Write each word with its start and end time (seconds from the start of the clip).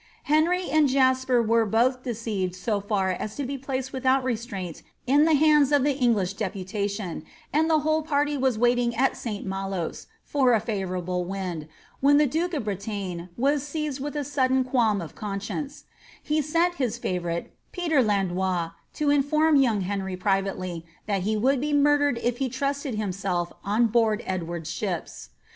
Henry 0.23 0.67
and 0.67 0.89
Jasper 0.89 1.43
were 1.43 1.63
both 1.63 2.01
deceived 2.01 2.55
so 2.55 2.79
far 2.81 3.11
as 3.11 3.35
to 3.35 3.43
be 3.45 3.55
placed 3.55 3.93
without 3.93 4.23
resistance 4.23 4.81
in 5.05 5.25
the 5.25 5.35
hands 5.35 5.71
of 5.71 5.83
the 5.83 5.95
English 5.95 6.33
deputation, 6.33 7.23
and 7.53 7.69
the 7.69 7.81
whole 7.81 8.01
party 8.01 8.35
were 8.35 8.47
only 8.47 8.59
waiting 8.59 8.95
at 8.95 9.15
St. 9.15 9.45
Malos, 9.45 10.07
for 10.23 10.53
a 10.53 10.59
favourable 10.59 11.23
wind, 11.23 11.67
when 11.99 12.17
the 12.17 12.25
duke 12.25 12.55
of 12.55 12.63
Bretagne 12.63 13.25
was 13.37 13.61
seized 13.61 13.99
with 13.99 14.15
a 14.15 14.23
sudden 14.23 14.63
qualm 14.63 15.01
of 15.01 15.13
conscience; 15.13 15.83
he 16.23 16.41
sent 16.41 16.77
his 16.81 16.97
favourite, 16.97 17.53
Peter 17.71 18.01
Landois, 18.01 18.71
to 18.95 19.11
inform 19.11 19.55
young 19.55 19.81
Henry 19.81 20.17
pri\'ately 20.17 20.81
that 21.05 21.21
he 21.21 21.37
would 21.37 21.61
be 21.61 21.73
murdered 21.73 22.17
if 22.23 22.39
he 22.39 22.49
trusted 22.49 22.95
himself 22.95 23.53
on 23.63 23.85
board 23.85 24.23
Edward's 24.25 24.71
ships. 24.71 25.29